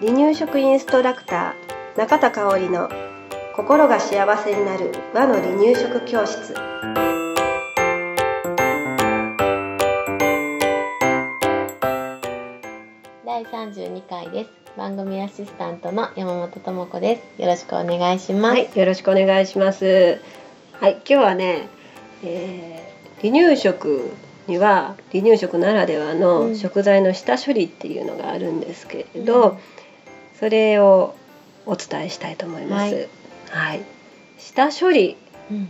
[0.00, 2.88] 離乳食インストラクター中田香織の
[3.54, 6.54] 心が幸せになる和の離乳食教室。
[13.26, 14.50] 第32回です。
[14.76, 17.42] 番組アシスタントの山本智子です。
[17.42, 20.20] よろしくお願いします、はいよろしくお願いします。
[20.72, 21.68] はい今日はね、
[22.24, 22.90] えー
[23.20, 24.10] 離乳食
[24.50, 26.56] には離乳食ならではうのん。
[26.56, 29.58] 食材の下処理っていうのがあるんですけれど、うん。
[30.38, 31.14] それを
[31.66, 32.94] お伝えしたいと思います。
[32.94, 33.08] はい。
[33.50, 33.82] はい、
[34.38, 35.16] 下処理
[35.50, 35.68] うん。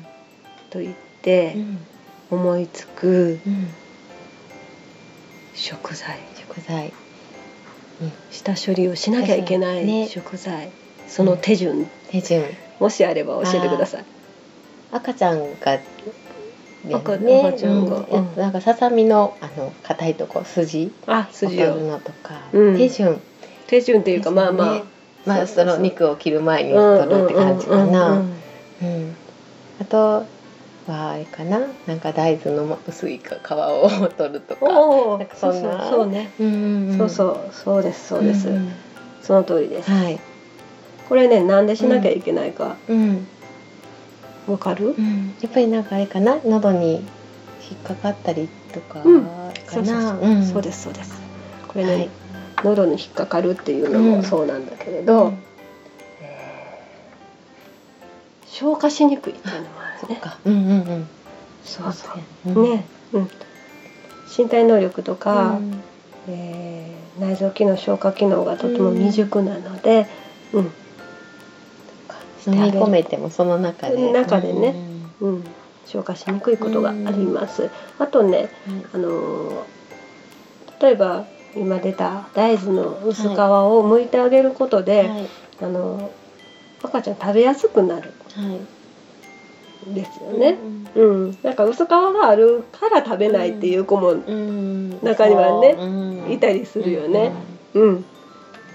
[0.70, 1.78] と言ってうん。
[2.30, 3.69] 思いつくうん。
[5.55, 6.19] 食材。
[6.36, 6.92] 食材。
[8.30, 10.08] 下処理をしなきゃいけないね。
[10.08, 10.70] 食材、
[11.06, 12.44] その手順、手順。
[12.78, 14.05] もしあれば教えてください。
[14.92, 15.78] 赤ちゃんが
[16.89, 17.41] 赤ね。
[17.47, 17.97] 赤ちゃんが。
[17.97, 18.05] うん。
[18.05, 18.37] うん。
[18.37, 20.91] なんかささみのあの硬いとこ筋。
[21.06, 21.66] あ、筋を。
[21.73, 22.77] 取るをのとか、うん。
[22.77, 23.20] 手順。
[23.67, 24.75] 手順っていうか、まあまあ。
[24.75, 24.83] ね、
[25.27, 25.67] まあそうそうそう。
[25.67, 28.11] その肉を切る前に取るって感じかな。
[28.11, 28.34] うんうんう
[28.83, 29.11] うん。
[29.11, 29.17] ん。
[29.81, 29.97] あと
[30.87, 31.61] はあれかな。
[31.87, 34.67] なんか大豆の薄い皮を取るとか。
[34.67, 36.98] なんか、そそうそうんなそうね、うんうんん。
[36.98, 37.39] そうそう。
[37.53, 38.72] そうですそうです、んん
[39.22, 39.91] その通りです。
[39.91, 40.19] はい。
[41.09, 42.77] これね、なんでしなきゃいけないか。
[42.89, 43.27] うん
[44.46, 44.94] わかる？
[44.98, 46.38] うんやっぱりなんかあれかな？
[46.44, 46.96] 喉に
[47.70, 49.24] 引っかかったりとかうん
[49.66, 50.19] かな。
[50.44, 51.20] そう、ですそうです。
[51.69, 52.10] これね、はい
[52.62, 55.38] 喉に引っかかるっていうのうんもそうなんだけれうど、ん
[58.47, 60.14] 消化しにくいっていうのもあるね。
[60.20, 60.38] そっか。
[60.44, 61.08] うんうんうん。
[61.64, 62.50] そうそう。
[62.60, 62.70] うん。
[62.70, 63.30] ね、うん、
[64.36, 65.82] 身体能力とか、うん
[66.28, 70.06] えー内臓機能消化機能がとても未熟なので、
[70.52, 70.70] うん
[72.46, 74.12] 飲み込めてもその中で。
[74.12, 74.74] 中でね。
[75.20, 75.44] うん。
[75.86, 77.70] 消化しにくいことがあります。
[77.98, 78.50] あとね、
[78.94, 79.00] うん。
[79.00, 79.64] あのー
[80.80, 85.28] 例えば今出た大豆の薄皮を剥いてあげることで、はい。
[85.62, 86.10] あのー
[86.82, 88.15] 赤ちゃん食べやすくなる。
[88.34, 89.91] はい。
[89.91, 90.59] んですよね。
[90.94, 94.98] うん、なんか薄皮があるから食べないっていう子もうん。
[95.03, 97.32] 中にはねねいたりするよね。
[97.75, 98.04] うん、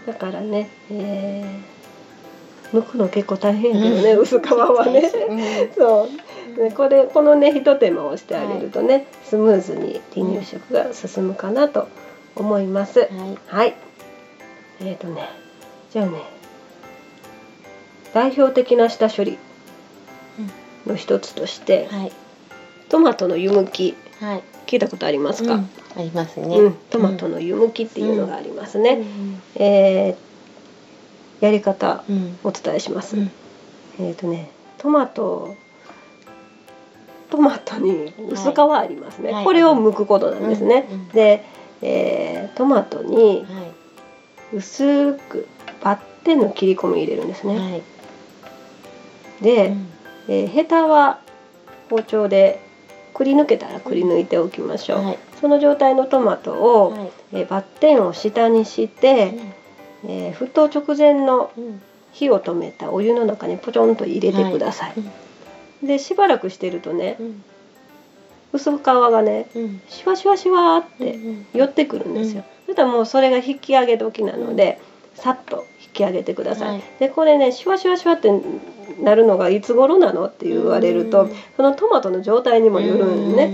[0.06, 1.75] だからね、えー、
[2.74, 5.12] 剥くの結構大変やけどね、薄皮はね。
[5.76, 6.10] そ
[6.58, 11.88] う、ね、これこのね一手間をしてあげるとね、スムーズに離乳食が進むかなと
[12.36, 13.00] 思います。
[13.00, 13.10] はい。
[13.48, 13.76] はい。
[14.82, 15.30] えっ、ー、とね、
[15.92, 16.20] じゃあね、
[18.14, 19.38] 代表的な下処理
[20.86, 22.12] の一つとして、はい。
[22.90, 24.44] トマトの湯むきはい。
[24.68, 25.56] 聞いたことありますか？
[25.56, 26.58] うんありますね。
[26.58, 29.00] うん、トマトの湯むきっていうのがありますね。
[29.56, 30.25] えー
[31.42, 32.38] やり方うん。
[32.44, 33.18] お伝えします。
[33.18, 33.32] うん
[34.00, 35.56] えっ、とね、トマト
[37.30, 39.32] トマトに薄皮ありますね。
[39.32, 40.88] はいこれを剥くことなんですね。
[40.90, 41.44] うんうんで、
[41.82, 44.58] えートマトにはい。
[44.58, 45.48] 薄く
[45.84, 47.58] バッテンの切り込み入れるんですね。
[47.58, 47.84] はい。
[49.42, 49.88] で、うん
[50.28, 51.20] えーヘタは
[51.90, 52.62] 包丁で
[53.14, 55.04] くり抜けたらくり抜いておきましょう。
[55.04, 55.20] はい。
[55.40, 57.12] その状態のトマトを、はい。
[57.34, 59.34] えーバッテンを下にして、
[60.08, 61.82] えー沸騰直前のうん
[62.14, 65.86] 火を止めたお湯の中にポチョンと入れてください。
[65.86, 67.44] でしばらくしてるとねうん
[68.54, 72.44] 薄皮がねうんシュワシュワシュワーってうん寄ってくるんですよ。
[72.66, 74.80] そしたらもうそれが引き上げ時なので、
[75.14, 76.70] さっと引き上げてください。
[76.70, 78.32] はいでこれねシュワシュワシュワって
[79.02, 83.48] なるのがいつ頃なのって言われると、うんそのトマトの状態にもよるんね。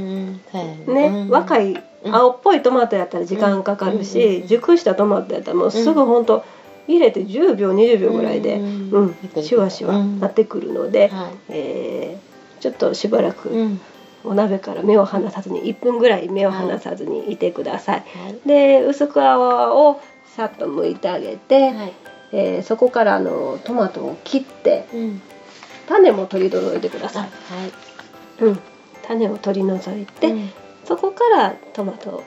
[0.88, 1.09] ね。
[1.09, 1.81] ね、若い。
[2.06, 6.44] い青っぽいトマトやったら時間かかるし、うん熟したトマトやったらもうすぐほんと
[6.88, 11.31] 入れて10秒20秒ぐらいで、うんシュワシュワなってくるので、はい。
[11.50, 12.31] えー
[12.62, 13.81] ちょっとしばらくうん。
[14.23, 18.03] お鍋から目を離さずに1分ぐらい目を離さずにいてください。
[18.23, 18.47] はい。
[18.47, 20.00] で薄皮を
[20.35, 21.94] さっと剥いてあげて、はい。
[22.33, 25.22] えーそこからあのトマトを切ってうん。
[25.88, 27.23] 種も取り除いてくだあさい。
[27.23, 27.28] は
[27.68, 27.72] い。
[28.41, 28.59] うん、
[29.03, 30.50] 種を取り除いて、うん
[30.91, 32.24] そこからトマトを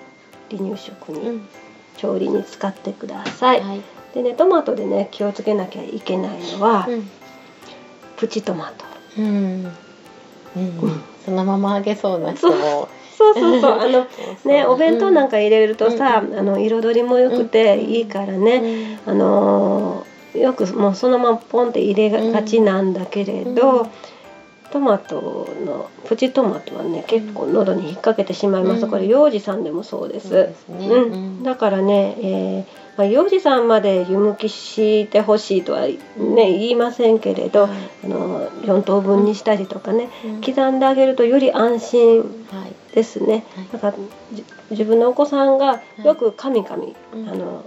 [0.51, 1.49] 離乳食に、うん
[1.97, 3.61] 調理に使ってください。
[3.61, 3.81] はい。
[4.15, 7.09] でねトマトでね気をつけなきゃいけないのは、うん
[8.17, 8.85] プチトマト。
[9.17, 9.25] うん。
[9.25, 9.71] うん
[10.57, 12.89] うんそのまま揚げそうな人も。
[13.17, 14.07] そうそうそうあの
[14.45, 19.01] ねお弁当なんかか入れるとさ、うんあの彩りも良くていいからね、ね。
[19.07, 23.91] あのーよくもうそのままポンって入れがちなんだけれど、うん
[24.75, 28.91] トマトのプチトマトはね結構喉に引っ掛けてしまいます、うん。
[28.91, 30.31] これ幼児さんでもそうです。
[30.31, 30.89] そうですね。
[30.89, 32.65] うん、だからね、えー
[32.99, 37.71] まあ、幼児さんまで湯むきしてほしいとはね言いませんけれど、はい。
[38.05, 40.41] あの4等分にしたりとかね、うん。
[40.41, 42.95] 刻んであげるとより安心はい。
[42.97, 43.45] ですね。
[43.55, 43.69] はい。
[43.75, 43.95] だから
[44.33, 47.29] じ自分のお子さんがよく噛み噛み、うん。
[47.29, 47.65] あの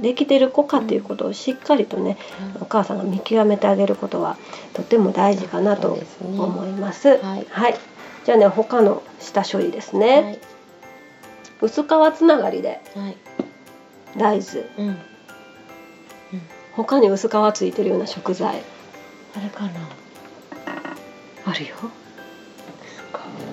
[0.00, 2.18] できてる子かっていうことをしっかりとね、
[2.60, 4.36] お母さんが見極めてあげることは
[4.74, 7.18] とても大事かなとそうですね思います。
[7.18, 7.46] はい
[8.24, 10.22] じゃあね他の下処理ですね。
[10.22, 10.40] はい。
[11.62, 13.16] 薄皮つながりではい。
[14.16, 14.98] 大豆うん。
[16.72, 18.62] 他に薄皮ついてるような食材
[19.34, 19.70] あれかな？
[21.46, 21.74] あるよ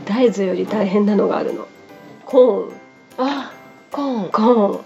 [0.06, 1.68] 大豆より大変なのがあるの
[2.26, 2.74] コーン
[3.18, 3.54] あ、
[3.92, 4.32] コーン。
[4.32, 4.84] コーンあ、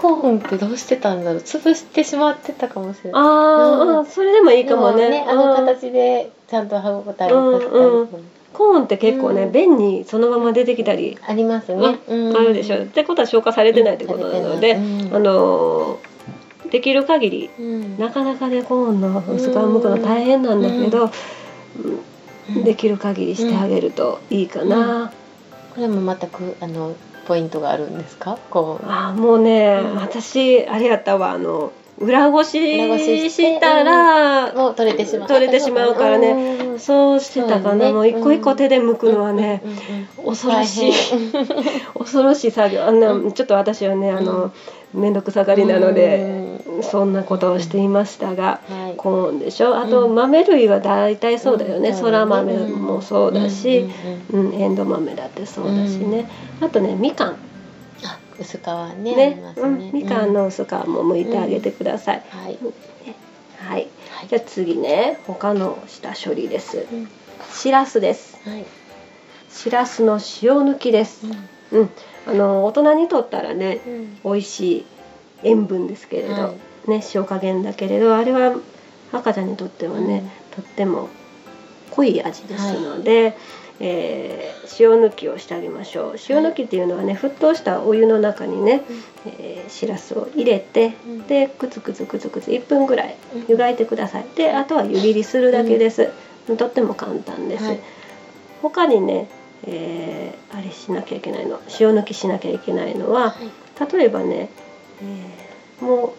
[0.00, 1.40] コーンってどうしてたんだろう？
[1.40, 3.22] 潰してしまってたかもしれない。
[3.22, 3.98] あー、うん。
[4.00, 5.10] あそれでもいいかもね。
[5.10, 5.56] であのうん。
[5.56, 8.08] 形でちゃんと歯ごたえをさせたりうんうん。
[8.52, 9.52] コーンって結構ね、うん。
[9.52, 11.98] 便にそのまま出てきたり、ありますね。
[12.08, 12.36] うん。
[12.36, 12.84] あるでしょ。
[12.84, 15.16] ってことは消化されてないってことなので、うん。
[15.16, 16.18] あのー
[16.70, 17.98] できる限りうん。
[17.98, 21.10] なかなかねコーンの薄皮むくの大変なんだけど、
[22.46, 22.64] うん。
[22.64, 25.12] できる限りしてあげるといいかな、
[25.74, 26.94] これもまたくあの
[27.28, 28.38] ポイントがあるんですか？
[28.50, 28.86] こう。
[28.88, 31.70] あーもうね、うん私あれやったわあの
[32.00, 32.50] 裏ごし
[33.30, 35.28] したら、もう取れてしまう。
[35.28, 36.34] 取れてしまうからね。
[36.34, 36.78] ね。
[36.78, 39.62] そうしてたかな、もう一個一個手で剥くのはね、
[40.24, 40.92] 恐ろしい。
[41.98, 42.84] 恐ろしい作業。
[42.84, 43.32] あんな、うん。
[43.32, 44.52] ちょっと私はねあの、
[44.94, 48.94] 面倒くさがりなので、そんなことをしていましたが、はい。
[48.96, 49.76] コーンでしょ？
[49.76, 50.14] あとうん。
[50.14, 51.96] 豆類は大体そうだよね、うん。
[51.96, 53.86] そら豆もそうだし、
[54.32, 56.28] うんエンドウ豆だってそうだしね、
[56.60, 57.28] あとねみかん。
[57.28, 57.34] あ、
[58.38, 58.70] 薄皮ね。
[58.70, 59.54] ありね。
[59.56, 59.90] うん。
[59.92, 62.40] みかんの薄皮も剥いてあげてください、うん。
[62.40, 62.58] はい。
[63.58, 63.88] はい。
[64.10, 64.28] はい。
[64.28, 66.86] じゃあ次ね他の下処理です。
[66.92, 67.08] うん。
[67.52, 68.38] しらすです。
[68.48, 68.64] はい。
[69.50, 71.26] しらすの塩抜きです。
[71.72, 71.80] うん。
[71.80, 71.90] うん。
[72.26, 74.18] あの大人にとったらねうん。
[74.24, 74.86] 美味しい
[75.42, 76.54] 塩分ですけれど、は
[76.86, 78.56] ね塩加減だけれどあれは
[79.12, 80.22] 赤ちゃんにとってはね、
[80.54, 81.08] とっても
[81.90, 83.36] 濃い味ですので、
[83.80, 86.16] えー塩抜きをしてあげましょう。
[86.28, 88.82] 塩抜きっていうのはね沸騰したお湯の中にね、
[89.26, 91.26] えーしらすを入れてうん。
[91.26, 93.44] でくつくつくつくつ1分ぐらいうん。
[93.48, 94.26] 湯がいてください。
[94.36, 96.10] であとは湯切りするだけです、
[96.58, 97.80] とっても簡単です、はい。
[98.62, 99.28] 他にね、
[99.66, 101.60] えーあれしなきゃいけないの。
[101.80, 103.36] 塩抜きしなきゃいけないのはは
[103.88, 103.92] い。
[103.92, 104.48] 例えばね、
[105.02, 106.12] えーもう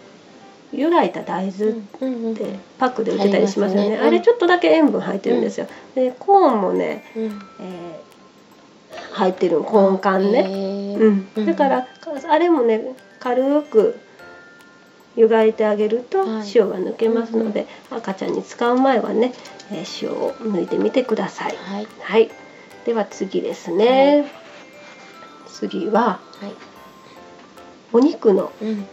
[0.72, 2.46] 湯がいた大豆うんうんうんって
[2.78, 7.24] パックで売ってたりしますよね,、あありますねうんれちょっとだけ塩分入ってるんですよ、でコーンもね、うん。
[7.24, 8.10] えー
[9.12, 11.28] 入ってるコーン缶ね、へー。
[11.36, 11.88] うん、だから
[12.30, 14.00] あれもね軽く
[15.16, 16.28] 湯がいてあげるとはい。
[16.56, 19.34] 塩が抜けますので、赤ちゃんに使う前はね、
[19.72, 21.56] えー塩を抜いてみてください。
[21.58, 21.88] はい。
[22.02, 22.30] はい。
[22.86, 24.32] では次ですね、
[25.48, 26.54] 次ははい。
[27.92, 28.70] お肉のうん。
[28.70, 28.88] 脂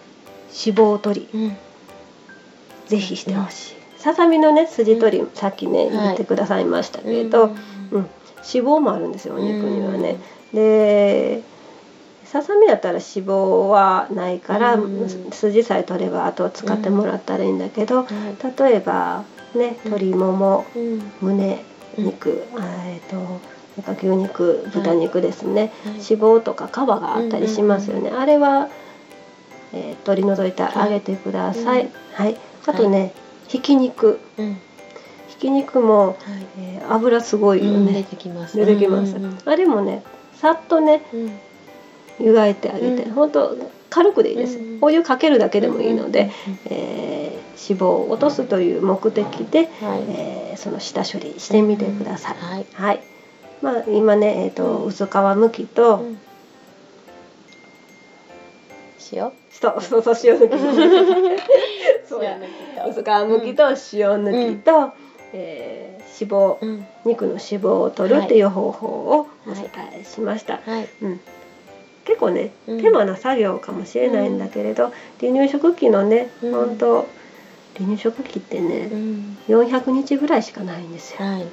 [0.50, 1.38] 肪取り。
[1.38, 1.56] うん
[2.86, 3.76] ぜひしてほしい。
[3.98, 7.56] ささみのね筋取り、さっきね言ってくださいましたけど、うんうん。
[8.48, 10.16] 脂肪もあるんですよお肉にはね。
[10.52, 11.42] で
[12.24, 15.08] ささみだったら脂肪はないから、うん。
[15.32, 18.60] 筋さえ取ればあとは使ってもらったらいいんだけど、はい。
[18.60, 19.24] 例えば
[19.54, 21.12] ね鶏ももうん。
[21.20, 21.64] 胸
[21.98, 25.92] 肉、あえっとなんか牛肉豚肉ですね、はい。
[25.94, 28.68] 脂肪とか皮があったりしますよね、あれは、
[29.72, 31.90] えー取り除いてあげてください。
[32.12, 33.12] はい、あとね、
[33.48, 34.18] ひき肉。
[34.38, 34.56] うん。
[35.28, 36.16] ひき肉も、はい。
[36.58, 38.56] えー油すごいようん出ね、てきます。
[38.56, 40.02] 出てきます、あれもね
[40.34, 41.38] さっとねうん。
[42.26, 43.12] 湯がいてあげて、うん。
[43.12, 43.56] ほんと
[43.90, 50.02] 軽くでいいです、うんお湯かけるだけでもいいので、うんえー脂肪を落とすという目的で、はい。
[50.08, 52.66] えーその下処理してみてください、はい。
[52.72, 53.00] はい。
[53.62, 54.86] まあ今ね、えーとうん。
[54.86, 56.18] 薄皮むきと、うん。
[59.12, 60.52] 塩 そうそうそう塩抜き
[62.16, 64.92] そうや塩抜きと薄皮むきと塩抜きと、
[65.32, 66.86] えー脂肪うん。
[67.04, 71.20] 肉の脂肪を取るっていう方法をお伝えしました、はいうん、
[72.06, 72.80] 結構ねうん。
[72.80, 76.52] 手間な作業かもしれないんだけれど、離乳食期のね、うん。
[76.52, 77.06] 本当
[77.76, 81.18] 離乳食期ってうね、ん400日ぐらいしかないんですよ。
[81.26, 81.46] はい。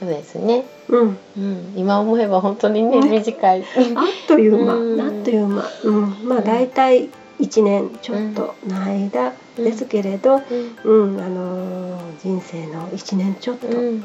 [0.00, 0.64] そうですね。
[0.88, 1.74] うん、うん。
[1.76, 3.08] 今思えば本当にねね。
[3.08, 3.62] 短い。
[3.94, 5.00] あっという間、うん。
[5.00, 7.08] あっという間、うん、まあ大体
[7.40, 10.42] 1年ちょっとの間ですけれど、
[10.84, 11.12] うん。
[11.12, 14.04] うん、あのー人生の1年ちょっとうん。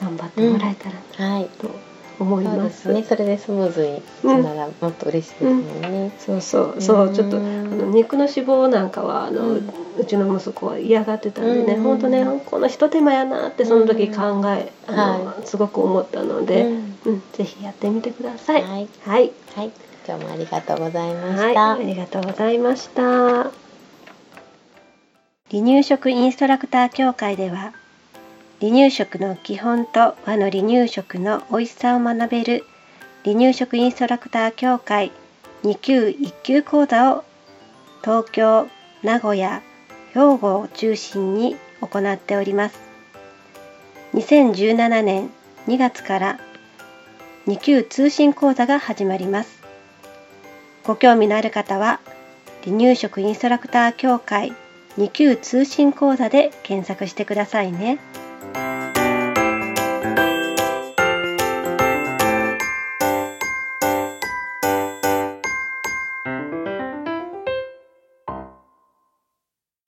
[0.00, 1.48] 頑張ってもらえたらなはい。
[1.58, 1.70] と
[2.18, 2.90] 思います。
[2.92, 3.02] ね。
[3.02, 5.44] それでスムーズにならもっと嬉しいです
[5.80, 6.80] ね、そうそう。
[6.80, 7.14] そううん。
[7.14, 9.62] ちょっとあの肉の脂肪なんかはあの、う
[9.98, 11.82] うんちの息子は嫌がってたんでね、うん。
[11.82, 14.98] 本当ねこのひと手間やなってその時考え、うん。
[14.98, 16.98] あのはすごく思ったので、うん。
[17.06, 18.62] うんぜひやってみてください。
[18.62, 19.72] はい、はい、はい、
[20.06, 23.02] 今日もありがとうございまはい、した、ありがとうございました。
[23.02, 23.52] 離
[25.64, 27.72] 乳食インストラクター協会では
[28.60, 32.64] 離乳食の基本と和の離乳食の美味しさを学べる
[33.24, 35.12] 離乳食インストラクター協会
[35.62, 37.24] 2級1級講座を
[38.02, 38.68] 東京、
[39.02, 39.62] 名古屋、
[40.14, 42.78] 兵庫を中心に行っております。
[44.14, 45.30] 2017年
[45.66, 46.40] 2月から
[47.46, 49.55] 2級通信講座が始まります。
[50.86, 51.98] ご興味のある方は
[52.64, 54.52] 離乳食インストラクター協会
[54.98, 57.98] 2級通信講座で検索してくださいね。